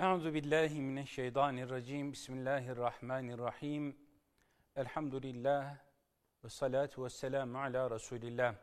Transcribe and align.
Euzu 0.00 0.34
billahi 0.34 0.80
mineşşeytanirracim. 0.80 2.12
Bismillahirrahmanirrahim. 2.12 3.96
Elhamdülillah 4.76 5.76
ve 6.44 6.48
salatu 6.48 7.04
ve 7.04 7.10
selamu 7.10 7.58
ala 7.58 7.90
Resulillah. 7.90 8.54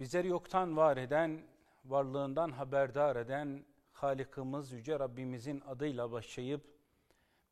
Bizleri 0.00 0.28
yoktan 0.28 0.76
var 0.76 0.96
eden, 0.96 1.42
varlığından 1.84 2.50
haberdar 2.50 3.16
eden 3.16 3.64
Halikimiz 3.92 4.72
Yüce 4.72 4.98
Rabbimizin 4.98 5.60
adıyla 5.60 6.12
başlayıp 6.12 6.62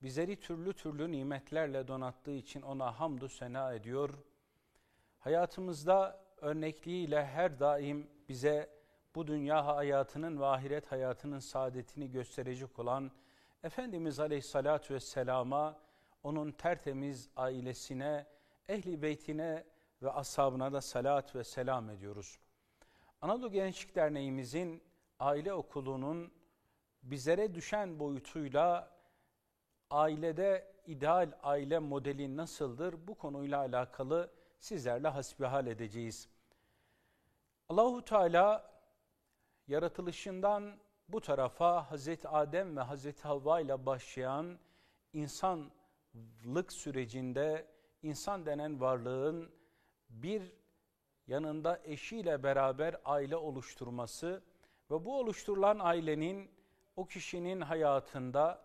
bizleri 0.03 0.41
türlü 0.41 0.73
türlü 0.73 1.13
nimetlerle 1.13 1.89
donattığı 1.89 2.35
için 2.35 2.63
ona 2.63 3.01
hamdü 3.01 3.29
sena 3.29 3.73
ediyor. 3.73 4.11
Hayatımızda 5.19 6.25
örnekliğiyle 6.37 7.27
her 7.27 7.61
daim 7.61 8.11
bize 8.29 8.80
bu 9.15 9.27
dünya 9.27 9.67
hayatının 9.67 10.41
ve 10.41 10.47
ahiret 10.47 10.93
hayatının 10.93 11.39
saadetini 11.39 12.11
gösterecek 12.11 12.79
olan 12.79 13.11
Efendimiz 13.63 14.21
Aleyhisselatü 14.21 14.95
Vesselam'a, 14.95 15.79
onun 16.23 16.53
tertemiz 16.53 17.29
ailesine, 17.37 18.27
ehli 18.69 19.03
beytine 19.03 19.65
ve 20.03 20.11
ashabına 20.11 20.73
da 20.73 20.81
salat 20.81 21.37
ve 21.37 21.45
selam 21.45 21.91
ediyoruz. 21.91 22.39
Anadolu 23.21 23.53
Gençlik 23.53 23.95
Derneğimizin 23.95 24.83
aile 25.19 25.53
okulunun 25.53 26.33
bizlere 27.03 27.55
düşen 27.55 27.99
boyutuyla 27.99 28.91
ailede 29.91 30.73
ideal 30.87 31.33
aile 31.43 31.79
modeli 31.79 32.37
nasıldır 32.37 33.07
bu 33.09 33.15
konuyla 33.15 33.59
alakalı 33.59 34.31
sizlerle 34.59 35.09
hasbihal 35.09 35.67
edeceğiz. 35.67 36.29
Allahu 37.69 38.05
Teala 38.05 38.71
yaratılışından 39.71 40.77
bu 41.09 41.21
tarafa 41.21 41.91
Hazreti 41.91 42.29
Adem 42.29 42.77
ve 42.77 42.81
Hazreti 42.81 43.23
Havva 43.23 43.61
ile 43.61 43.87
başlayan 43.87 44.59
insanlık 45.13 46.73
sürecinde 46.73 47.67
insan 48.03 48.47
denen 48.47 48.81
varlığın 48.81 49.51
bir 50.09 50.53
yanında 51.27 51.81
eşiyle 51.85 52.43
beraber 52.43 52.97
aile 53.05 53.37
oluşturması 53.37 54.43
ve 54.91 55.05
bu 55.05 55.19
oluşturulan 55.19 55.79
ailenin 55.79 56.51
o 56.97 57.07
kişinin 57.07 57.61
hayatında 57.61 58.63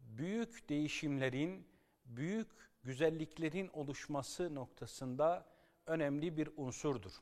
büyük 0.00 0.68
değişimlerin, 0.68 1.68
büyük 2.04 2.48
güzelliklerin 2.82 3.68
oluşması 3.68 4.54
noktasında 4.54 5.46
önemli 5.86 6.36
bir 6.36 6.50
unsurdur. 6.56 7.12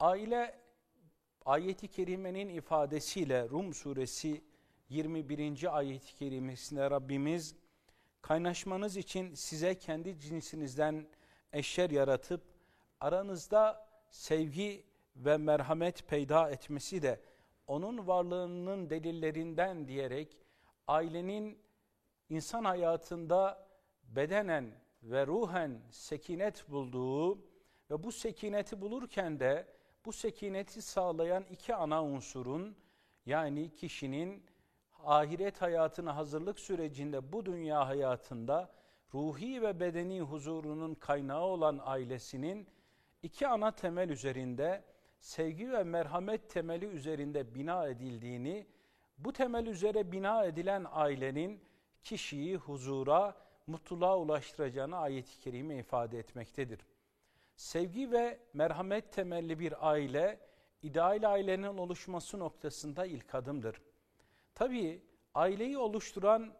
Aile 0.00 0.63
ayeti 1.44 1.88
kerimenin 1.88 2.48
ifadesiyle 2.48 3.48
Rum 3.48 3.74
suresi 3.74 4.44
21. 4.88 5.76
ayeti 5.78 6.14
kerimesinde 6.14 6.90
Rabbimiz 6.90 7.56
kaynaşmanız 8.22 8.96
için 8.96 9.34
size 9.34 9.78
kendi 9.78 10.18
cinsinizden 10.18 11.06
eşler 11.52 11.90
yaratıp 11.90 12.42
aranızda 13.00 13.88
sevgi 14.10 14.84
ve 15.16 15.36
merhamet 15.36 16.08
peyda 16.08 16.50
etmesi 16.50 17.02
de 17.02 17.20
onun 17.66 18.06
varlığının 18.06 18.90
delillerinden 18.90 19.88
diyerek 19.88 20.36
ailenin 20.86 21.58
insan 22.28 22.64
hayatında 22.64 23.68
bedenen 24.04 24.70
ve 25.02 25.26
ruhen 25.26 25.80
sekinet 25.90 26.70
bulduğu 26.70 27.38
ve 27.90 28.02
bu 28.02 28.12
sekineti 28.12 28.80
bulurken 28.80 29.40
de 29.40 29.73
bu 30.04 30.12
sekineti 30.12 30.82
sağlayan 30.82 31.44
iki 31.50 31.74
ana 31.74 32.04
unsurun 32.04 32.76
yani 33.26 33.74
kişinin 33.74 34.42
ahiret 35.04 35.62
hayatına 35.62 36.16
hazırlık 36.16 36.60
sürecinde 36.60 37.32
bu 37.32 37.46
dünya 37.46 37.88
hayatında 37.88 38.74
ruhi 39.14 39.62
ve 39.62 39.80
bedeni 39.80 40.20
huzurunun 40.20 40.94
kaynağı 40.94 41.44
olan 41.44 41.80
ailesinin 41.82 42.66
iki 43.22 43.48
ana 43.48 43.70
temel 43.70 44.08
üzerinde 44.08 44.84
sevgi 45.20 45.72
ve 45.72 45.84
merhamet 45.84 46.50
temeli 46.50 46.86
üzerinde 46.86 47.54
bina 47.54 47.88
edildiğini, 47.88 48.66
bu 49.18 49.32
temel 49.32 49.66
üzere 49.66 50.12
bina 50.12 50.44
edilen 50.44 50.86
ailenin 50.90 51.60
kişiyi 52.02 52.56
huzura, 52.56 53.34
mutluluğa 53.66 54.18
ulaştıracağını 54.18 54.96
ayet-i 54.96 55.40
kerime 55.40 55.76
ifade 55.76 56.18
etmektedir. 56.18 56.80
Sevgi 57.56 58.12
ve 58.12 58.38
merhamet 58.52 59.12
temelli 59.12 59.58
bir 59.58 59.88
aile, 59.90 60.40
ideal 60.82 61.32
ailenin 61.32 61.78
oluşması 61.78 62.38
noktasında 62.38 63.06
ilk 63.06 63.34
adımdır. 63.34 63.82
Tabii 64.54 65.02
aileyi 65.34 65.78
oluşturan 65.78 66.54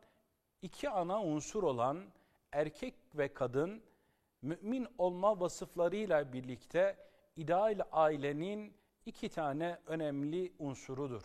iki 0.63 0.91
ana 0.91 1.23
unsur 1.23 1.63
olan 1.63 2.05
erkek 2.53 2.95
ve 3.15 3.35
kadın, 3.35 3.83
mümin 4.43 4.87
olma 4.99 5.41
vasıflarıyla 5.41 6.33
birlikte 6.33 6.97
ideal 7.37 7.81
ailenin 7.93 8.75
iki 9.07 9.29
tane 9.29 9.79
önemli 9.87 10.53
unsurudur. 10.59 11.23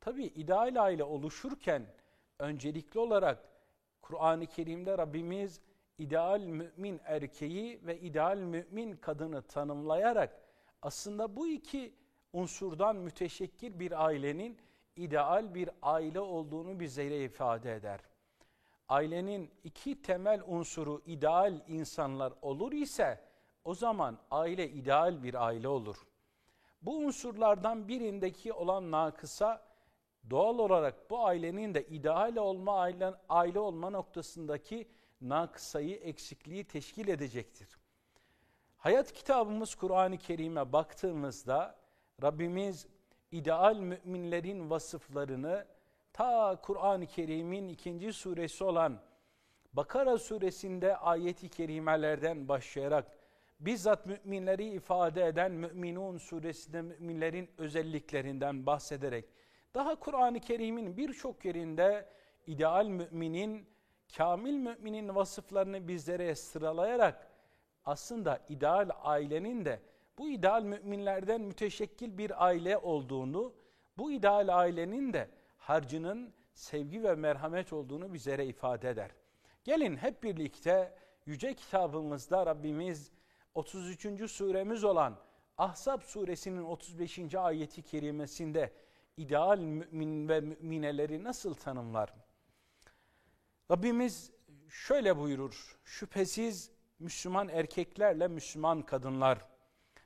Tabi 0.00 0.24
ideal 0.24 0.82
aile 0.82 1.04
oluşurken 1.04 1.86
öncelikli 2.38 2.98
olarak 2.98 3.48
Kur'an-ı 4.02 4.46
Kerim'de 4.46 4.98
Rabbimiz 4.98 5.60
ideal 5.98 6.40
mümin 6.40 7.00
erkeği 7.04 7.86
ve 7.86 8.00
ideal 8.00 8.36
mümin 8.36 8.96
kadını 8.96 9.42
tanımlayarak 9.42 10.40
aslında 10.82 11.36
bu 11.36 11.48
iki 11.48 11.94
unsurdan 12.32 12.96
müteşekkil 12.96 13.80
bir 13.80 14.04
ailenin 14.04 14.58
ideal 14.96 15.54
bir 15.54 15.70
aile 15.82 16.20
olduğunu 16.20 16.80
bizlere 16.80 17.24
ifade 17.24 17.74
eder. 17.74 18.00
Ailenin 18.88 19.50
iki 19.64 20.02
temel 20.02 20.42
unsuru 20.46 21.02
ideal 21.06 21.60
insanlar 21.68 22.32
olur 22.42 22.72
ise 22.72 23.20
o 23.64 23.74
zaman 23.74 24.18
aile 24.30 24.70
ideal 24.70 25.22
bir 25.22 25.46
aile 25.46 25.68
olur. 25.68 25.96
Bu 26.82 26.96
unsurlardan 26.96 27.88
birindeki 27.88 28.52
olan 28.52 28.90
nakısa 28.90 29.62
doğal 30.30 30.58
olarak 30.58 31.10
bu 31.10 31.24
ailenin 31.24 31.74
de 31.74 31.86
ideal 31.86 32.36
olma 32.36 32.78
aile, 32.78 33.14
aile 33.28 33.58
olma 33.58 33.90
noktasındaki 33.90 34.88
nakısayı, 35.20 35.96
eksikliği 35.96 36.64
teşkil 36.64 37.08
edecektir. 37.08 37.78
Hayat 38.76 39.12
kitabımız 39.12 39.74
Kur'an-ı 39.74 40.18
Kerim'e 40.18 40.72
baktığımızda 40.72 41.78
Rabbimiz 42.22 42.86
ideal 43.32 43.76
müminlerin 43.76 44.70
vasıflarını 44.70 45.66
ta 46.12 46.60
Kur'an-ı 46.62 47.06
Kerim'in 47.06 47.68
ikinci 47.68 48.12
suresi 48.12 48.64
olan 48.64 49.00
Bakara 49.72 50.18
suresinde 50.18 50.96
ayeti 50.96 51.48
kerimelerden 51.48 52.48
başlayarak 52.48 53.18
bizzat 53.60 54.06
müminleri 54.06 54.64
ifade 54.64 55.26
eden 55.26 55.52
Müminun 55.52 56.18
suresinde 56.18 56.82
müminlerin 56.82 57.50
özelliklerinden 57.58 58.66
bahsederek 58.66 59.24
daha 59.74 59.94
Kur'an-ı 59.96 60.40
Kerim'in 60.40 60.96
birçok 60.96 61.44
yerinde 61.44 62.08
ideal 62.46 62.86
müminin 62.86 63.66
kamil 64.16 64.54
müminin 64.54 65.14
vasıflarını 65.14 65.88
bizlere 65.88 66.34
sıralayarak 66.34 67.28
aslında 67.84 68.40
ideal 68.48 68.90
ailenin 69.02 69.64
de 69.64 69.80
bu 70.18 70.28
ideal 70.28 70.62
müminlerden 70.62 71.40
müteşekkil 71.40 72.18
bir 72.18 72.44
aile 72.46 72.78
olduğunu, 72.78 73.54
bu 73.98 74.12
ideal 74.12 74.58
ailenin 74.58 75.12
de 75.12 75.28
harcının 75.58 76.32
sevgi 76.52 77.02
ve 77.02 77.14
merhamet 77.14 77.72
olduğunu 77.72 78.14
bizlere 78.14 78.46
ifade 78.46 78.90
eder. 78.90 79.10
Gelin 79.64 79.96
hep 79.96 80.22
birlikte 80.22 80.94
yüce 81.26 81.54
kitabımızda 81.54 82.46
Rabbimiz 82.46 83.12
33. 83.54 84.30
suremiz 84.30 84.84
olan 84.84 85.16
Ahzab 85.58 86.02
suresinin 86.02 86.62
35. 86.62 87.34
ayeti 87.34 87.82
kerimesinde 87.82 88.72
ideal 89.16 89.58
mümin 89.58 90.28
ve 90.28 90.40
mümineleri 90.40 91.24
nasıl 91.24 91.54
tanımlar? 91.54 92.14
Rabbimiz 93.70 94.30
şöyle 94.68 95.16
buyurur. 95.18 95.78
Şüphesiz 95.84 96.70
Müslüman 96.98 97.48
erkeklerle 97.48 98.28
Müslüman 98.28 98.82
kadınlar, 98.82 99.38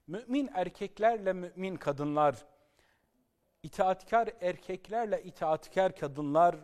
mümin 0.07 0.51
erkeklerle 0.55 1.33
mümin 1.33 1.77
kadınlar, 1.77 2.37
itaatkar 3.63 4.29
erkeklerle 4.41 5.23
itaatkar 5.23 5.97
kadınlar, 5.97 6.57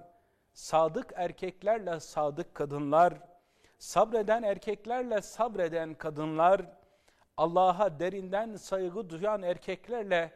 sadık 0.52 1.12
erkeklerle 1.14 2.00
sadık 2.00 2.54
kadınlar, 2.54 3.14
sabreden 3.78 4.42
erkeklerle 4.42 5.22
sabreden 5.22 5.94
kadınlar, 5.94 6.62
Allah'a 7.36 8.00
derinden 8.00 8.56
saygı 8.56 9.10
duyan 9.10 9.42
erkeklerle 9.42 10.32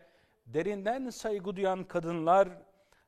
derinden 0.46 1.10
saygı 1.10 1.56
duyan 1.56 1.84
kadınlar, 1.84 2.48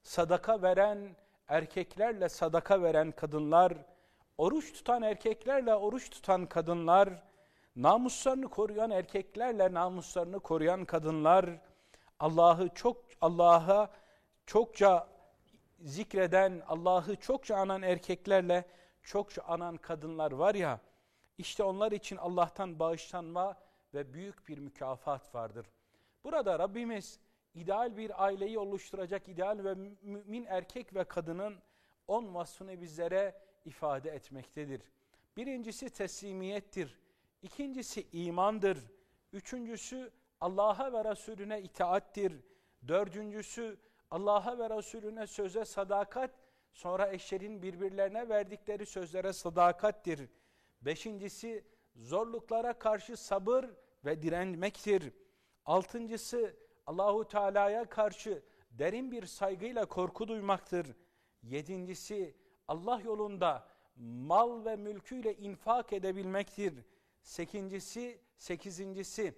sadaka 0.02 0.62
veren 0.62 1.16
erkeklerle 1.48 2.28
sadaka 2.28 2.82
veren 2.82 3.12
kadınlar, 3.12 3.72
oruç 4.38 4.72
tutan 4.72 5.02
erkeklerle 5.02 5.74
oruç 5.74 6.10
tutan 6.10 6.46
kadınlar, 6.46 7.08
namuslarını 7.76 8.48
koruyan 8.48 8.90
erkeklerle 8.90 9.74
namuslarını 9.74 10.40
koruyan 10.40 10.84
kadınlar, 10.84 11.50
Allah'ı 12.20 12.68
çok 12.74 13.04
Allah'a 13.20 13.90
çokça 14.46 15.08
zikreden, 15.80 16.62
Allah'ı 16.68 17.16
çokça 17.16 17.56
anan 17.56 17.82
erkeklerle 17.82 18.64
çokça 19.02 19.42
anan 19.42 19.76
kadınlar 19.76 20.32
var 20.32 20.54
ya, 20.54 20.80
işte 21.38 21.62
onlar 21.62 21.92
için 21.92 22.16
Allah'tan 22.16 22.78
bağışlanma 22.78 23.56
ve 23.94 24.12
büyük 24.12 24.48
bir 24.48 24.58
mükafat 24.58 25.34
vardır. 25.34 25.66
Burada 26.24 26.58
Rabbimiz 26.58 27.20
ideal 27.54 27.96
bir 27.96 28.24
aileyi 28.24 28.58
oluşturacak 28.58 29.28
ideal 29.28 29.64
ve 29.64 29.74
mümin 30.02 30.44
erkek 30.44 30.94
ve 30.94 31.04
kadının 31.04 31.58
on 32.08 32.34
vasfını 32.34 32.80
bizlere 32.80 33.34
ifade 33.64 34.10
etmektedir. 34.10 34.82
Birincisi 35.36 35.90
teslimiyettir. 35.90 36.98
İkincisi 37.42 38.06
imandır. 38.12 38.78
Üçüncüsü 39.32 40.10
Allah'a 40.40 40.92
ve 40.92 41.10
Resulüne 41.10 41.62
itaattir. 41.62 42.32
Dördüncüsü 42.88 43.78
Allah'a 44.10 44.58
ve 44.58 44.76
Resulüne 44.76 45.26
söze 45.26 45.64
sadakat, 45.64 46.30
sonra 46.72 47.12
eşlerin 47.12 47.62
birbirlerine 47.62 48.28
verdikleri 48.28 48.86
sözlere 48.86 49.32
sadakattir. 49.32 50.28
Beşincisi 50.82 51.64
zorluklara 51.96 52.72
karşı 52.72 53.16
sabır 53.16 53.64
ve 54.04 54.22
direnmektir. 54.22 55.12
Altıncısı 55.66 56.56
Allahu 56.86 57.28
Teala'ya 57.28 57.88
karşı 57.88 58.42
derin 58.70 59.12
bir 59.12 59.26
saygıyla 59.26 59.86
korku 59.86 60.28
duymaktır. 60.28 60.86
Yedincisi 61.42 62.36
Allah 62.68 63.00
yolunda 63.04 63.68
mal 63.96 64.64
ve 64.64 64.76
mülküyle 64.76 65.36
infak 65.36 65.92
edebilmektir. 65.92 66.74
Sekincisi, 67.22 68.20
sekizincisi 68.36 69.34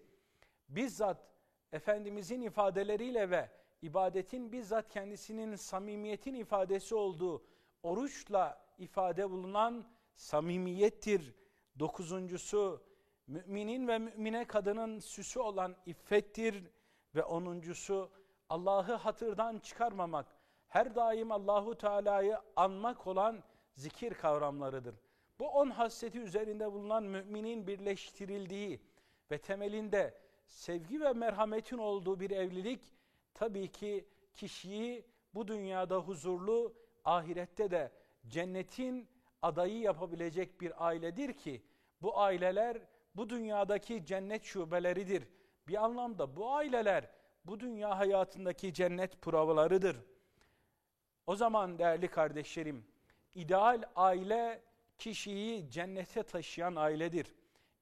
bizzat 0.69 1.37
Efendimizin 1.72 2.40
ifadeleriyle 2.43 3.31
ve 3.31 3.50
ibadetin 3.82 4.52
bizzat 4.52 4.88
kendisinin 4.88 5.56
samimiyetin 5.56 6.34
ifadesi 6.34 6.94
olduğu 6.94 7.44
oruçla 7.82 8.66
ifade 8.78 9.31
bulunan 9.31 9.87
samimiyettir. 10.14 11.34
Dokuzuncusu 11.78 12.82
müminin 13.26 13.88
ve 13.88 13.99
mümine 13.99 14.44
kadının 14.44 14.99
süsü 14.99 15.40
olan 15.40 15.76
iffettir. 15.87 16.70
Ve 17.16 17.24
onuncusu 17.24 18.10
Allah'ı 18.48 18.94
hatırdan 18.94 19.58
çıkarmamak, 19.58 20.26
her 20.68 20.94
daim 20.94 21.32
Allahu 21.32 21.78
Teala'yı 21.78 22.38
anmak 22.56 23.06
olan 23.06 23.42
zikir 23.74 24.14
kavramlarıdır. 24.14 24.94
Bu 25.38 25.48
on 25.48 25.70
hasreti 25.70 26.20
üzerinde 26.20 26.72
bulunan 26.72 27.02
müminin 27.02 27.66
birleştirildiği 27.66 28.80
ve 29.30 29.38
temelinde 29.38 30.18
sevgi 30.46 31.00
ve 31.00 31.12
merhametin 31.12 31.78
olduğu 31.78 32.20
bir 32.20 32.30
evlilik 32.30 32.94
tabii 33.34 33.68
ki 33.68 34.08
kişiyi 34.34 35.04
bu 35.34 35.48
dünyada 35.48 35.96
huzurlu, 35.96 36.74
ahirette 37.04 37.70
de 37.70 37.92
cennetin 38.26 39.08
adayı 39.42 39.78
yapabilecek 39.78 40.60
bir 40.60 40.86
ailedir 40.86 41.32
ki 41.32 41.62
bu 42.02 42.18
aileler 42.18 42.78
bu 43.14 43.30
dünyadaki 43.30 44.04
cennet 44.06 44.44
şubeleridir. 44.44 45.28
Bir 45.68 45.84
anlamda 45.84 46.36
bu 46.36 46.50
aileler 46.54 47.10
bu 47.44 47.60
dünya 47.60 47.98
hayatındaki 47.98 48.74
cennet 48.74 49.22
provalarıdır. 49.22 49.96
O 51.26 51.36
zaman 51.36 51.78
değerli 51.78 52.08
kardeşlerim, 52.08 52.86
ideal 53.34 53.82
aile 53.96 54.62
kişiyi 54.98 55.70
cennete 55.70 56.22
taşıyan 56.22 56.76
ailedir. 56.76 57.34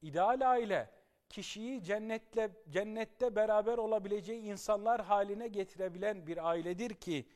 İdeal 0.03 0.51
aile 0.51 0.91
kişiyi 1.29 1.83
cennetle 1.83 2.51
cennette 2.71 3.37
beraber 3.37 3.79
olabileceği 3.79 4.43
insanlar 4.43 5.05
haline 5.05 5.49
getirebilen 5.49 6.27
bir 6.27 6.49
ailedir 6.49 6.95
ki 6.95 7.29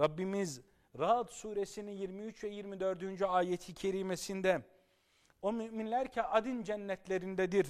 Rabbimiz 0.00 0.60
Ra'd 0.98 1.28
suresinin 1.28 1.92
23 1.92 2.44
ve 2.44 2.48
24. 2.48 3.22
ayeti 3.22 3.74
kerimesinde 3.74 4.62
o 5.42 5.52
müminler 5.52 6.12
ki 6.12 6.22
adin 6.22 6.62
cennetlerindedir. 6.62 7.66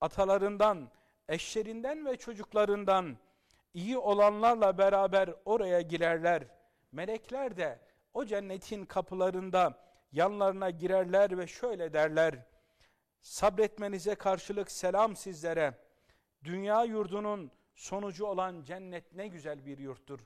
Atalarından, 0.00 0.90
eşlerinden 1.30 2.06
ve 2.06 2.16
çocuklarından 2.16 3.16
iyi 3.74 3.98
olanlarla 3.98 4.78
beraber 4.78 5.34
oraya 5.44 5.80
girerler. 5.80 6.42
Melekler 6.92 7.56
de 7.56 7.78
o 8.14 8.24
cennetin 8.24 8.84
kapılarında 8.84 9.78
yanlarına 10.12 10.70
girerler 10.70 11.38
ve 11.38 11.46
şöyle 11.46 11.92
derler. 11.92 12.34
Sabretmenize 13.20 14.14
karşılık 14.14 14.70
selam 14.70 15.16
sizlere. 15.16 15.74
Dünya 16.44 16.84
yurdunun 16.84 17.50
sonucu 17.74 18.26
olan 18.26 18.62
cennet 18.62 19.12
ne 19.12 19.28
güzel 19.28 19.66
bir 19.66 19.78
yurttur. 19.78 20.20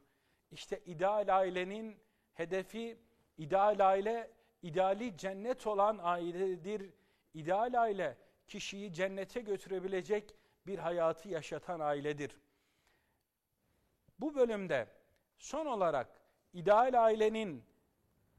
İşte 0.51 0.81
ideal 0.87 1.39
ailenin 1.39 1.97
hedefi, 2.35 2.99
ideal 3.39 3.89
aile, 3.89 4.31
ideali 4.63 5.17
cennet 5.17 5.67
olan 5.67 5.99
ailedir. 6.03 6.91
İdeal 7.35 7.83
aile 7.83 8.17
kişiyi 8.47 8.93
cennete 8.93 9.41
götürebilecek 9.41 10.35
bir 10.67 10.79
hayatı 10.79 11.29
yaşatan 11.29 11.81
ailedir. 11.81 12.37
Bu 14.19 14.35
bölümde 14.35 14.89
son 15.39 15.67
olarak 15.67 16.21
ideal 16.53 17.05
ailenin 17.05 17.65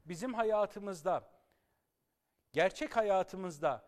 bizim 0.04 0.34
hayatımızda, 0.34 1.30
gerçek 2.52 2.96
hayatımızda 2.96 3.84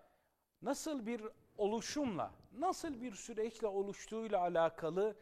nasıl 0.62 1.06
bir 1.06 1.22
oluşumla, 1.56 2.32
nasıl 2.52 3.00
bir 3.00 3.12
süreçle 3.12 3.66
oluştuğuyla 3.66 4.40
alakalı 4.40 5.16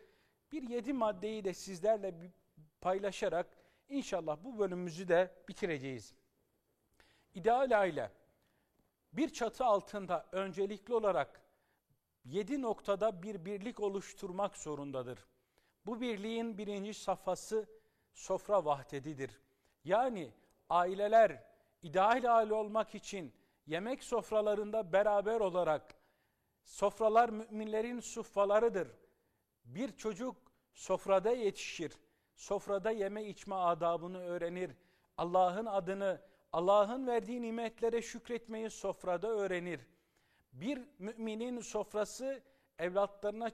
bir 0.53 0.63
yedi 0.63 0.93
maddeyi 0.93 1.45
de 1.45 1.55
sizlerle 1.55 2.15
paylaşarak 2.81 3.47
inşallah 3.89 4.39
bu 4.45 4.59
bölümümüzü 4.59 5.09
de 5.09 5.35
bitireceğiz. 5.49 6.15
İdeal 7.35 7.81
aile 7.81 8.13
bir 9.13 9.29
çatı 9.29 9.65
altında 9.65 10.27
öncelikli 10.33 10.95
olarak 10.95 11.46
yedi 12.27 12.63
noktada 12.63 13.23
bir 13.23 13.45
birlik 13.45 13.81
oluşturmak 13.81 14.57
zorundadır. 14.57 15.27
Bu 15.87 16.01
birliğin 16.01 16.59
birinci 16.59 16.95
safhası 16.95 17.69
sofra 18.13 18.65
vahdedidir. 18.65 19.41
Yani 19.85 20.33
aileler 20.71 21.45
ideal 21.83 22.37
aile 22.37 22.55
olmak 22.55 22.95
için 22.95 23.35
yemek 23.67 24.05
sofralarında 24.05 24.93
beraber 24.93 25.41
olarak 25.41 25.95
sofralar 26.65 27.29
müminlerin 27.29 28.01
suffalarıdır. 28.01 28.89
Bir 29.65 29.97
çocuk 29.97 30.37
sofrada 30.75 31.31
yetişir. 31.31 31.93
Sofrada 32.35 32.91
yeme 32.91 33.25
içme 33.25 33.55
adabını 33.55 34.19
öğrenir. 34.19 34.71
Allah'ın 35.19 35.67
adını, 35.67 36.21
Allah'ın 36.53 37.07
verdiği 37.07 37.43
nimetlere 37.43 38.03
şükretmeyi 38.03 38.71
sofrada 38.71 39.29
öğrenir. 39.29 39.81
Bir 40.61 40.83
müminin 40.99 41.61
sofrası 41.61 42.43
evlatlarına 42.79 43.51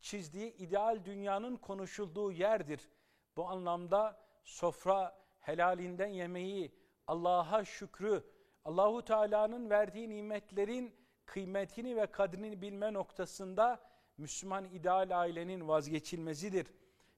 çizdiği 0.00 0.56
ideal 0.56 1.04
dünyanın 1.04 1.56
konuşulduğu 1.56 2.32
yerdir. 2.32 2.88
Bu 3.36 3.48
anlamda 3.48 4.20
sofra 4.44 5.18
helalinden 5.40 6.06
yemeği, 6.06 6.72
Allah'a 7.06 7.64
şükrü, 7.64 8.24
Allahu 8.64 9.04
Teala'nın 9.04 9.70
verdiği 9.70 10.08
nimetlerin 10.10 10.94
kıymetini 11.26 11.96
ve 11.96 12.06
kadrini 12.06 12.62
bilme 12.62 12.92
noktasında 12.92 13.80
Müslüman 14.18 14.64
ideal 14.64 15.20
ailenin 15.20 15.68
vazgeçilmezidir. 15.68 16.66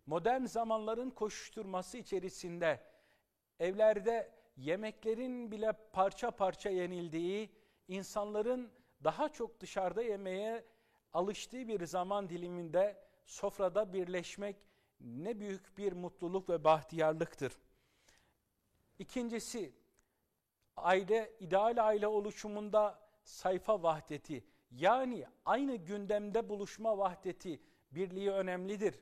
Modern 0.07 0.45
zamanların 0.45 1.11
koşuşturması 1.11 1.99
içerisinde 1.99 2.81
evlerde 3.59 4.31
yemeklerin 4.57 5.51
bile 5.51 5.73
parça 5.93 6.31
parça 6.31 6.71
yenildiği, 6.71 7.51
insanların 7.89 8.73
daha 9.05 9.29
çok 9.29 9.61
dışarıda 9.61 10.03
yemeye 10.03 10.65
alıştığı 11.13 11.69
bir 11.69 11.87
zaman 11.87 12.29
diliminde 12.29 13.05
sofrada 13.27 13.93
birleşmek 13.93 14.57
ne 15.01 15.41
büyük 15.41 15.79
bir 15.79 15.93
mutluluk 15.93 16.49
ve 16.49 16.65
bahtiyarlıktır. 16.65 17.53
İkincisi, 18.99 19.73
aile, 20.77 21.33
ideal 21.41 21.87
aile 21.87 22.07
oluşumunda 22.07 22.99
sayfa 23.23 23.83
vahdeti, 23.83 24.45
yani 24.71 25.27
aynı 25.45 25.77
gündemde 25.77 26.49
buluşma 26.49 26.99
vahdeti, 26.99 27.61
birliği 27.91 28.31
önemlidir. 28.31 29.01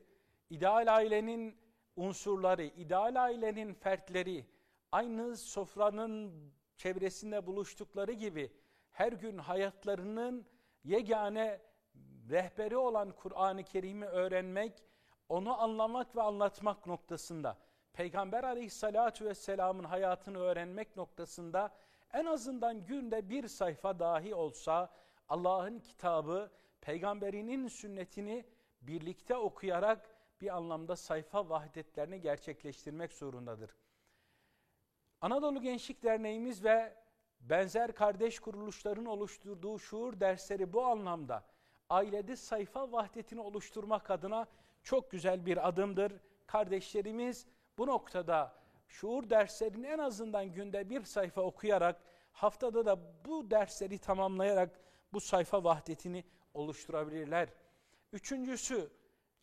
İdeal 0.49 0.95
ailenin 0.95 1.57
unsurları, 1.95 2.63
ideal 2.63 3.23
ailenin 3.23 3.73
fertleri, 3.73 4.45
aynı 4.91 5.37
sofranın 5.37 6.33
çevresinde 6.77 7.47
buluştukları 7.47 8.11
gibi 8.11 8.51
her 8.93 9.11
gün 9.11 9.37
hayatlarının 9.37 10.47
yegane 10.83 11.61
rehberi 12.29 12.77
olan 12.77 13.11
Kur'an-ı 13.11 13.63
Kerim'i 13.63 14.05
öğrenmek, 14.05 14.83
onu 15.29 15.61
anlamak 15.61 16.15
ve 16.15 16.21
anlatmak 16.21 16.87
noktasında, 16.87 17.57
Peygamber 17.93 18.43
aleyhissalatu 18.43 19.25
vesselamın 19.25 19.83
hayatını 19.83 20.39
öğrenmek 20.39 20.95
noktasında 20.95 21.75
en 22.13 22.25
azından 22.25 22.85
günde 22.85 23.29
bir 23.29 23.47
sayfa 23.47 23.99
dahi 23.99 24.35
olsa 24.35 24.93
Allah'ın 25.29 25.79
kitabı, 25.79 26.51
peygamberinin 26.81 27.67
sünnetini 27.67 28.45
birlikte 28.81 29.35
okuyarak 29.35 30.15
bir 30.41 30.55
anlamda 30.55 30.95
sayfa 30.95 31.49
vahdetlerini 31.49 32.21
gerçekleştirmek 32.21 33.13
zorundadır. 33.13 33.75
Anadolu 35.21 35.61
Gençlik 35.61 36.03
Derneğimiz 36.03 36.63
ve 36.63 37.02
benzer 37.49 37.91
kardeş 37.91 38.39
kuruluşların 38.39 39.05
oluşturduğu 39.05 39.79
şuur 39.79 40.19
dersleri 40.19 40.73
bu 40.73 40.85
anlamda 40.85 41.43
ailede 41.89 42.35
sayfa 42.35 42.91
vahdetini 42.91 43.41
oluşturmak 43.41 44.11
adına 44.11 44.47
çok 44.83 45.11
güzel 45.11 45.45
bir 45.45 45.67
adımdır. 45.67 46.13
Kardeşlerimiz 46.47 47.47
bu 47.77 47.87
noktada 47.87 48.53
şuur 48.87 49.29
derslerini 49.29 49.87
en 49.87 49.97
azından 49.97 50.53
günde 50.53 50.89
bir 50.89 51.03
sayfa 51.03 51.41
okuyarak 51.41 52.01
haftada 52.31 52.85
da 52.85 52.99
bu 53.25 53.51
dersleri 53.51 53.97
tamamlayarak 53.97 54.79
bu 55.13 55.19
sayfa 55.19 55.63
vahdetini 55.63 56.23
oluşturabilirler. 56.53 57.49
Üçüncüsü 58.13 58.89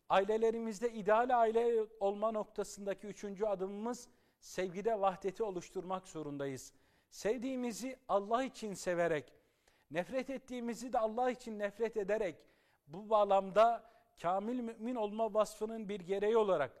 ailelerimizde 0.09 0.93
ideal 0.93 1.39
aile 1.39 1.85
olma 1.99 2.31
noktasındaki 2.31 3.07
üçüncü 3.07 3.45
adımımız 3.45 4.09
sevgide 4.39 5.01
vahdeti 5.01 5.43
oluşturmak 5.43 6.07
zorundayız. 6.07 6.73
Sevdiğimizi 7.11 7.97
Allah 8.09 8.43
için 8.43 8.73
severek, 8.73 9.33
nefret 9.91 10.29
ettiğimizi 10.29 10.93
de 10.93 10.99
Allah 10.99 11.31
için 11.31 11.59
nefret 11.59 11.97
ederek 11.97 12.35
bu 12.87 13.09
bağlamda 13.09 13.91
kamil 14.21 14.59
mümin 14.59 14.95
olma 14.95 15.33
vasfının 15.33 15.89
bir 15.89 15.99
gereği 15.99 16.37
olarak 16.37 16.71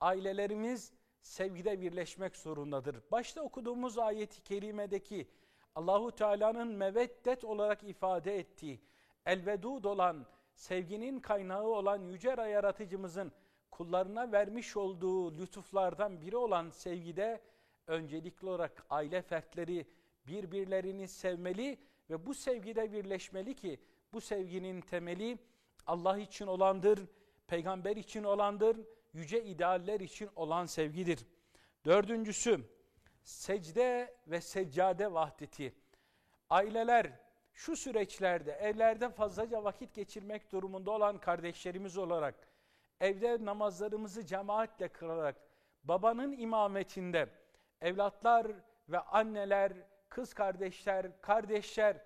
ailelerimiz 0.00 0.92
sevgide 1.22 1.80
birleşmek 1.80 2.36
zorundadır. 2.36 2.96
Başta 3.10 3.42
okuduğumuz 3.42 3.98
ayeti 3.98 4.42
kerimedeki 4.42 5.28
Allahu 5.74 6.12
Teala'nın 6.12 6.68
meveddet 6.68 7.44
olarak 7.44 7.82
ifade 7.82 8.38
ettiği 8.38 8.80
elvedud 9.26 9.84
olan 9.84 10.26
sevginin 10.54 11.20
kaynağı 11.20 11.66
olan 11.66 12.02
yüce 12.02 12.28
yaratıcımızın 12.28 13.32
kullarına 13.70 14.32
vermiş 14.32 14.76
olduğu 14.76 15.38
lütuflardan 15.38 16.20
biri 16.20 16.36
olan 16.36 16.70
sevgide 16.70 17.40
öncelikli 17.88 18.46
olarak 18.46 18.86
aile 18.90 19.22
fertleri 19.22 19.86
birbirlerini 20.26 21.08
sevmeli 21.08 21.78
ve 22.10 22.26
bu 22.26 22.34
sevgide 22.34 22.92
birleşmeli 22.92 23.54
ki 23.54 23.80
bu 24.12 24.20
sevginin 24.20 24.80
temeli 24.80 25.38
Allah 25.86 26.18
için 26.18 26.46
olandır, 26.46 27.08
peygamber 27.46 27.96
için 27.96 28.24
olandır, 28.24 28.80
yüce 29.12 29.44
idealler 29.44 30.00
için 30.00 30.30
olan 30.36 30.66
sevgidir. 30.66 31.26
Dördüncüsü, 31.84 32.60
secde 33.22 34.14
ve 34.26 34.40
seccade 34.40 35.12
vahdeti. 35.12 35.74
Aileler 36.50 37.12
şu 37.52 37.76
süreçlerde 37.76 38.52
evlerde 38.52 39.10
fazlaca 39.10 39.64
vakit 39.64 39.94
geçirmek 39.94 40.52
durumunda 40.52 40.90
olan 40.90 41.18
kardeşlerimiz 41.18 41.96
olarak 41.96 42.48
evde 43.00 43.44
namazlarımızı 43.44 44.26
cemaatle 44.26 44.88
kılarak 44.88 45.36
babanın 45.84 46.32
imametinde 46.32 47.28
evlatlar 47.80 48.46
ve 48.88 48.98
anneler, 48.98 49.72
kız 50.08 50.34
kardeşler, 50.34 51.20
kardeşler 51.20 51.96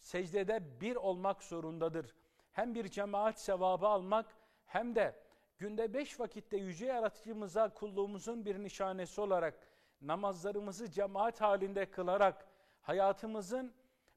secdede 0.00 0.80
bir 0.80 0.96
olmak 0.96 1.42
zorundadır. 1.42 2.14
Hem 2.52 2.74
bir 2.74 2.88
cemaat 2.88 3.40
sevabı 3.40 3.86
almak 3.86 4.26
hem 4.66 4.94
de 4.94 5.14
günde 5.58 5.94
beş 5.94 6.20
vakitte 6.20 6.56
yüce 6.56 6.86
yaratıcımıza 6.86 7.74
kulluğumuzun 7.74 8.44
bir 8.44 8.62
nişanesi 8.62 9.20
olarak 9.20 9.54
namazlarımızı 10.00 10.90
cemaat 10.90 11.40
halinde 11.40 11.90
kılarak 11.90 12.46
hayatımızın 12.82 13.74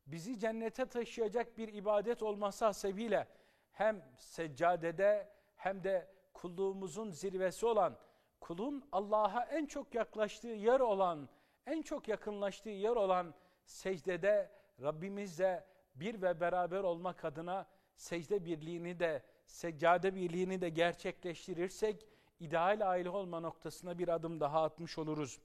bizi 0.08 0.39
cennete 0.39 0.86
taşıyacak 0.86 1.58
bir 1.58 1.74
ibadet 1.74 2.24
olması 2.24 2.66
hasebiyle 2.66 3.28
hem 3.72 4.01
seccadede 4.18 5.30
hem 5.56 5.84
de 5.84 6.08
kulluğumuzun 6.34 7.12
zirvesi 7.12 7.66
olan, 7.66 7.98
kulun 8.39 8.89
Allah'a 8.91 9.43
en 9.46 9.65
çok 9.65 9.96
yaklaştığı 9.96 10.48
yer 10.48 10.79
olan, 10.79 11.29
en 11.65 11.81
çok 11.81 12.08
yakınlaştığı 12.08 12.69
yer 12.69 12.96
olan 12.96 13.34
secdede 13.65 14.51
Rabbimizle 14.81 15.65
bir 15.96 16.22
ve 16.22 16.39
beraber 16.39 16.84
olmak 16.84 17.25
adına 17.25 17.67
secde 17.96 18.46
birliğini 18.46 19.00
de, 19.00 19.24
seccade 19.46 20.15
birliğini 20.15 20.62
de 20.62 20.69
gerçekleştirirsek 20.69 22.08
ideal 22.39 22.89
aile 22.89 23.10
olma 23.10 23.39
noktasına 23.39 24.00
bir 24.00 24.08
adım 24.08 24.39
daha 24.39 24.63
atmış 24.63 24.98
oluruz. 24.98 25.39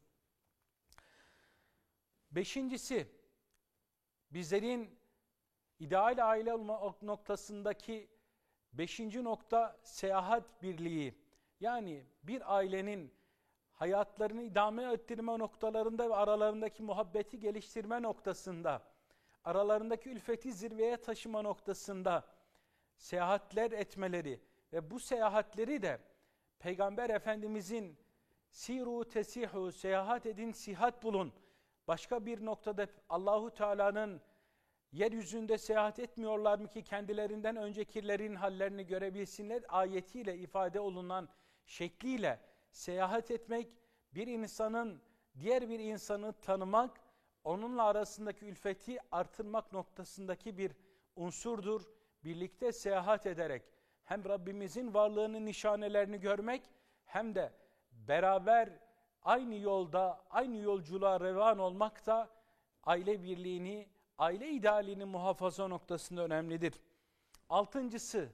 Beşincisi, 2.31 3.09
bizlerin 4.31 4.99
ideal 5.79 6.29
aile 6.31 6.55
olma 6.55 6.97
noktasındaki 7.03 8.09
beşinci 8.73 9.25
nokta 9.25 9.81
seyahat 9.83 10.63
birliği. 10.63 11.24
Yani 11.65 12.05
bir 12.23 12.57
ailenin 12.57 13.15
hayatlarını 13.73 14.43
idame 14.43 14.93
ettirme 14.93 15.39
noktalarında 15.39 16.11
ve 16.11 16.15
aralarındaki 16.15 16.83
muhabbeti 16.83 17.41
geliştirme 17.41 18.03
noktasında, 18.03 18.83
aralarındaki 19.45 20.11
ülfeti 20.11 20.53
zirveye 20.53 20.97
taşıma 20.97 21.43
noktasında 21.43 22.25
seyahatler 22.97 23.73
etmeleri 23.73 24.41
ve 24.73 24.91
bu 24.91 25.01
seyahatleri 25.01 25.83
de 25.83 25.99
Peygamber 26.59 27.11
Efendimizin 27.11 27.99
siru 28.51 29.09
tesihu 29.09 29.73
seyahat 29.73 30.27
edin 30.27 30.53
sihat 30.53 31.03
bulun. 31.03 31.33
Başka 31.89 32.27
bir 32.27 32.45
noktada 32.45 32.87
Allahu 33.09 33.51
Teala'nın 33.51 34.21
yeryüzünde 34.93 35.59
seyahat 35.59 35.99
etmiyorlar 35.99 36.59
mı 36.59 36.69
ki 36.69 36.83
kendilerinden 36.83 37.57
öncekilerin 37.57 38.35
hallerini 38.35 38.87
görebilsinler 38.87 39.63
ayetiyle 39.69 40.39
ifade 40.39 40.81
olunan 40.81 41.29
şekliyle 41.67 42.41
seyahat 42.71 43.31
etmek 43.31 43.69
bir 44.15 44.27
insanın 44.27 45.03
diğer 45.39 45.69
bir 45.69 45.79
insanı 45.79 46.33
tanımak 46.33 47.01
onunla 47.45 47.83
arasındaki 47.85 48.45
ülfeti 48.45 48.99
artırmak 49.13 49.73
noktasındaki 49.73 50.59
bir 50.59 50.73
unsurdur. 51.17 51.83
Birlikte 52.25 52.73
seyahat 52.73 53.27
ederek 53.27 53.63
hem 54.05 54.25
Rabbimizin 54.25 54.95
varlığının 54.95 55.47
nişanelerini 55.47 56.21
görmek 56.21 56.71
hem 57.05 57.35
de 57.35 57.53
beraber 57.93 58.69
aynı 59.23 59.55
yolda, 59.55 60.25
aynı 60.31 60.57
yolculuğa 60.57 61.21
revan 61.21 61.59
olmak 61.59 62.07
da 62.07 62.31
aile 62.85 63.23
birliğini, 63.23 63.89
aile 64.19 64.51
idealini 64.51 65.05
muhafaza 65.05 65.69
noktasında 65.69 66.25
önemlidir. 66.25 66.75
Altıncısı, 67.49 68.29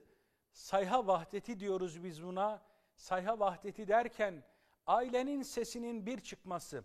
sayha 0.51 1.07
vahdeti 1.07 1.59
diyoruz 1.59 2.03
biz 2.03 2.23
buna. 2.23 2.61
Sayha 3.01 3.39
vahdeti 3.39 3.87
derken 3.87 4.43
ailenin 4.87 5.41
sesinin 5.41 6.05
bir 6.05 6.19
çıkması, 6.19 6.83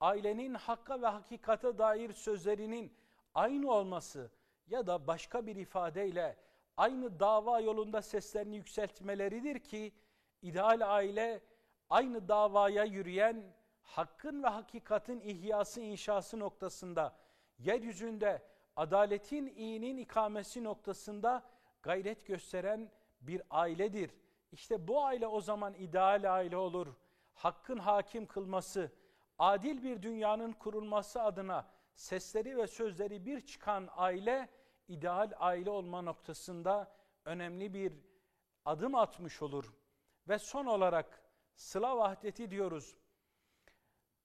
ailenin 0.00 0.54
hakka 0.54 1.02
ve 1.02 1.06
hakikate 1.06 1.78
dair 1.78 2.12
sözlerinin 2.12 2.92
aynı 3.34 3.70
olması 3.70 4.30
ya 4.66 4.86
da 4.86 5.06
başka 5.06 5.46
bir 5.46 5.56
ifadeyle 5.56 6.36
aynı 6.76 7.20
dava 7.20 7.60
yolunda 7.60 8.02
seslerini 8.02 8.56
yükseltmeleridir 8.56 9.58
ki 9.58 9.92
ideal 10.42 10.94
aile 10.94 11.40
aynı 11.90 12.28
davaya 12.28 12.84
yürüyen 12.84 13.44
hakkın 13.82 14.42
ve 14.42 14.48
hakikatin 14.48 15.20
ihyası 15.20 15.80
inşası 15.80 16.38
noktasında 16.38 17.16
yeryüzünde 17.58 18.42
adaletin 18.76 19.46
iyinin 19.46 19.96
ikamesi 19.96 20.64
noktasında 20.64 21.42
gayret 21.82 22.26
gösteren 22.26 22.90
bir 23.20 23.42
ailedir. 23.50 24.10
İşte 24.52 24.88
bu 24.88 25.04
aile 25.04 25.26
o 25.26 25.40
zaman 25.40 25.74
ideal 25.74 26.34
aile 26.34 26.56
olur. 26.56 26.94
Hakkın 27.34 27.78
hakim 27.78 28.26
kılması, 28.26 28.92
adil 29.38 29.82
bir 29.82 30.02
dünyanın 30.02 30.52
kurulması 30.52 31.22
adına 31.22 31.70
sesleri 31.94 32.56
ve 32.56 32.66
sözleri 32.66 33.26
bir 33.26 33.40
çıkan 33.40 33.88
aile 33.96 34.48
ideal 34.88 35.32
aile 35.36 35.70
olma 35.70 36.02
noktasında 36.02 36.96
önemli 37.24 37.74
bir 37.74 37.92
adım 38.64 38.94
atmış 38.94 39.42
olur. 39.42 39.74
Ve 40.28 40.38
son 40.38 40.66
olarak 40.66 41.22
sıla 41.54 41.96
vahdeti 41.96 42.50
diyoruz. 42.50 42.96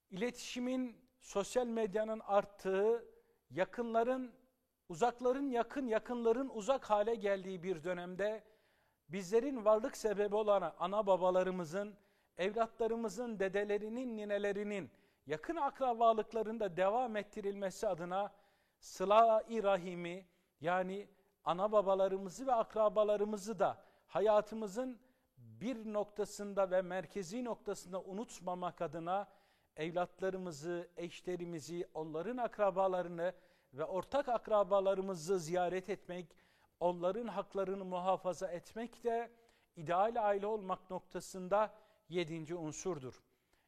İletişimin, 0.10 1.10
sosyal 1.20 1.68
medyanın 1.68 2.20
arttığı, 2.20 3.06
yakınların, 3.50 4.34
uzakların 4.90 5.50
yakın, 5.50 5.88
yakınların 5.88 6.50
uzak 6.50 6.90
hale 6.90 7.16
geldiği 7.16 7.64
bir 7.64 7.84
dönemde 7.84 8.44
bizlerin 9.12 9.66
varlık 9.66 9.98
sebebi 9.98 10.36
olan 10.36 10.74
ana 10.80 11.08
babalarımızın, 11.08 11.94
evlatlarımızın, 12.38 13.40
dedelerinin, 13.40 14.18
ninelerinin 14.18 14.92
yakın 15.28 15.56
akrabalıklarında 15.56 16.78
devam 16.78 17.16
ettirilmesi 17.16 17.88
adına 17.88 18.32
sıla-i 18.80 19.64
rahimi 19.64 20.26
yani 20.62 21.08
ana 21.44 21.72
babalarımızı 21.72 22.48
ve 22.48 22.54
akrabalarımızı 22.54 23.60
da 23.60 23.78
hayatımızın 24.08 25.00
bir 25.38 25.94
noktasında 25.94 26.72
ve 26.72 26.82
merkezi 26.82 27.44
noktasında 27.44 28.02
unutmamak 28.02 28.82
adına 28.82 29.28
evlatlarımızı, 29.76 30.88
eşlerimizi, 30.98 31.88
onların 31.94 32.38
akrabalarını 32.38 33.34
ve 33.74 33.86
ortak 33.86 34.30
akrabalarımızı 34.30 35.40
ziyaret 35.40 35.90
etmek, 35.90 36.36
onların 36.82 37.28
haklarını 37.28 37.86
muhafaza 37.86 38.48
etmek 38.48 39.04
de 39.04 39.32
ideal 39.76 40.28
aile 40.28 40.48
olmak 40.48 40.90
noktasında 40.90 41.74
yedinci 42.10 42.56
unsurdur. 42.56 43.24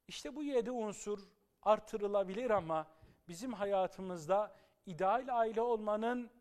İşte 0.07 0.35
bu 0.35 0.43
yedi 0.43 0.71
unsur 0.71 1.19
artırılabilir 1.61 2.49
ama 2.49 2.87
bizim 3.27 3.53
hayatımızda 3.53 4.55
ideal 4.85 5.27
aile 5.39 5.61
olmanın 5.61 6.31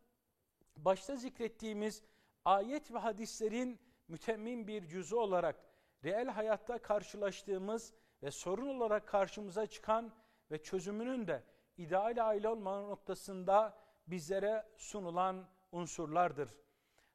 başta 0.76 1.16
zikrettiğimiz 1.16 2.02
ayet 2.44 2.92
ve 2.92 2.98
hadislerin 2.98 3.80
mütemmin 4.08 4.66
bir 4.66 4.88
cüzü 4.88 5.16
olarak 5.16 5.56
reel 6.04 6.28
hayatta 6.28 6.78
karşılaştığımız 6.78 7.92
ve 8.22 8.30
sorun 8.30 8.68
olarak 8.68 9.08
karşımıza 9.08 9.66
çıkan 9.66 10.12
ve 10.50 10.62
çözümünün 10.62 11.26
de 11.26 11.44
ideal 11.76 12.28
aile 12.28 12.48
olma 12.48 12.80
noktasında 12.80 13.78
bizlere 14.06 14.66
sunulan 14.76 15.46
unsurlardır. 15.72 16.54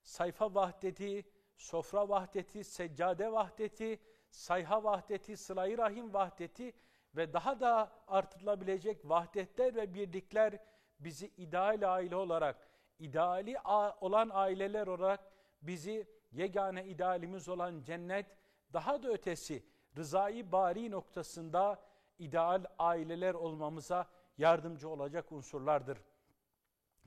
Sayfa 0.01 0.55
vahdeti, 0.55 1.25
sofra 1.57 2.09
vahdeti, 2.09 2.63
seccade 2.63 3.31
vahdeti, 3.31 3.99
sayha 4.29 4.83
vahdeti, 4.83 5.37
sıla 5.37 5.77
rahim 5.77 6.13
vahdeti 6.13 6.73
ve 7.15 7.33
daha 7.33 7.59
da 7.59 7.91
artırılabilecek 8.07 9.09
vahdetler 9.09 9.75
ve 9.75 9.93
birlikler 9.93 10.59
bizi 10.99 11.27
ideal 11.27 11.93
aile 11.93 12.15
olarak, 12.15 12.67
ideali 12.99 13.57
olan 14.01 14.29
aileler 14.33 14.87
olarak 14.87 15.31
bizi 15.61 16.07
yegane 16.31 16.85
idealimiz 16.85 17.49
olan 17.49 17.81
cennet, 17.81 18.25
daha 18.73 19.03
da 19.03 19.09
ötesi 19.09 19.63
rızayı 19.97 20.51
bari 20.51 20.91
noktasında 20.91 21.83
ideal 22.19 22.65
aileler 22.79 23.33
olmamıza 23.33 24.09
yardımcı 24.37 24.89
olacak 24.89 25.31
unsurlardır. 25.31 25.97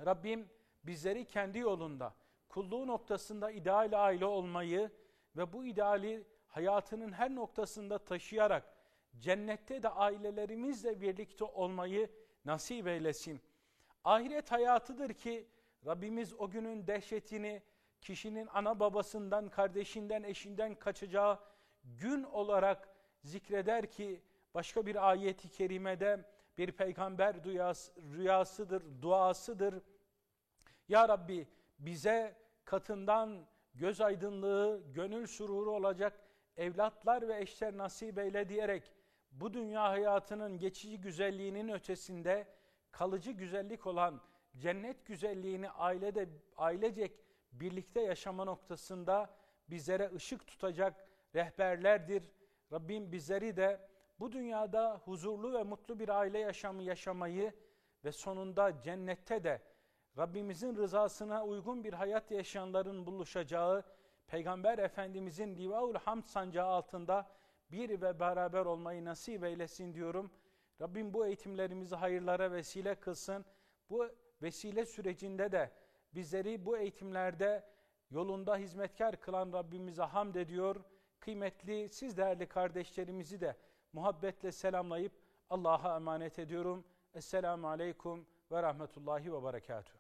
Rabbim 0.05 0.49
bizleri 0.85 1.25
kendi 1.25 1.59
yolunda, 1.59 2.15
kulluğu 2.49 2.87
noktasında 2.87 3.51
ideal 3.51 4.05
aile 4.05 4.25
olmayı 4.25 4.91
ve 5.37 5.53
bu 5.53 5.65
ideali 5.65 6.27
hayatının 6.47 7.13
her 7.13 7.35
noktasında 7.35 7.99
taşıyarak 7.99 8.77
cennette 9.19 9.83
de 9.83 9.89
ailelerimizle 9.89 11.01
birlikte 11.01 11.45
olmayı 11.45 12.11
nasip 12.45 12.87
eylesin. 12.87 13.41
Ahiret 14.05 14.53
hayatıdır 14.53 15.15
ki 15.15 15.49
Rabbimiz 15.87 16.35
o 16.35 16.51
günün 16.51 16.87
dehşetini 16.87 17.63
kişinin 18.01 18.49
ana 18.53 18.81
babasından, 18.81 19.49
kardeşinden, 19.49 20.23
eşinden 20.23 20.75
kaçacağı 20.75 21.39
gün 21.85 22.23
olarak 22.23 22.89
zikreder 23.23 23.91
ki 23.91 24.23
başka 24.55 24.87
bir 24.87 25.11
ayeti 25.11 25.49
kerimede 25.49 26.25
bir 26.59 26.73
peygamber 26.73 27.45
rüyası, 27.45 27.93
rüyasıdır, 28.13 29.03
duasıdır. 29.03 29.83
Ya 30.91 31.09
Rabbi 31.09 31.49
bize 31.79 32.37
katından 32.65 33.47
göz 33.75 34.01
aydınlığı, 34.01 34.83
gönül 34.95 35.27
sururu 35.27 35.71
olacak 35.71 36.21
evlatlar 36.57 37.29
ve 37.29 37.41
eşler 37.41 37.77
nasip 37.77 38.19
eyle 38.19 38.49
diyerek 38.49 38.93
bu 39.33 39.55
dünya 39.55 39.83
hayatının 39.83 40.59
geçici 40.59 41.01
güzelliğinin 41.01 41.69
ötesinde 41.69 42.47
kalıcı 42.91 43.31
güzellik 43.31 43.87
olan 43.87 44.21
cennet 44.57 45.07
güzelliğini 45.07 45.71
ailede 45.71 46.29
ailecek 46.57 47.13
birlikte 47.53 48.01
yaşama 48.01 48.45
noktasında 48.45 49.31
bizlere 49.69 50.11
ışık 50.15 50.47
tutacak 50.47 51.09
rehberlerdir. 51.35 52.23
Rabbim 52.73 53.13
bizleri 53.13 53.57
de 53.57 53.89
bu 54.21 54.33
dünyada 54.33 55.01
huzurlu 55.05 55.53
ve 55.53 55.63
mutlu 55.63 55.99
bir 55.99 56.09
aile 56.09 56.39
yaşamı 56.39 56.83
yaşamayı 56.83 57.53
ve 58.05 58.13
sonunda 58.13 58.83
cennette 58.83 59.45
de 59.45 59.70
Rabbimizin 60.19 60.77
rızasına 60.77 61.45
uygun 61.45 61.85
bir 61.85 61.93
hayat 61.93 62.31
yaşayanların 62.31 63.07
buluşacağı 63.07 63.85
Peygamber 64.27 64.79
Efendimizin 64.79 65.57
Livaul 65.57 65.95
Hamd 65.95 66.25
sancağı 66.25 66.67
altında 66.67 67.31
bir 67.71 68.03
ve 68.03 68.21
beraber 68.21 68.67
olmayı 68.67 69.05
nasip 69.05 69.45
eylesin 69.45 69.95
diyorum. 69.95 70.31
Rabbim 70.81 71.15
bu 71.15 71.27
eğitimlerimizi 71.27 71.97
hayırlara 71.97 72.53
vesile 72.53 72.95
kılsın. 72.95 73.45
Bu 73.91 74.09
vesile 74.43 74.87
sürecinde 74.87 75.53
de 75.53 75.71
bizleri 76.15 76.67
bu 76.67 76.79
eğitimlerde 76.79 77.65
yolunda 78.11 78.57
hizmetkar 78.57 79.21
kılan 79.21 79.53
Rabbimize 79.53 80.03
hamd 80.03 80.35
ediyor. 80.35 80.77
Kıymetli 81.21 81.89
siz 81.89 82.17
değerli 82.17 82.47
kardeşlerimizi 82.47 83.41
de 83.41 83.57
muhabbetle 83.93 84.53
selamlayıp 84.53 85.13
Allah'a 85.51 85.97
emanet 85.97 86.39
ediyorum. 86.39 86.85
Esselamu 87.15 87.69
Aleyküm 87.69 88.27
ve 88.53 88.63
Rahmetullahi 88.63 89.33
ve 89.33 89.45
Berekatuhu. 89.45 89.99